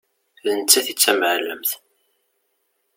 D 0.43 0.45
nettat 0.57 0.87
i 0.91 0.93
d 0.95 0.97
tamεellemt. 0.99 1.71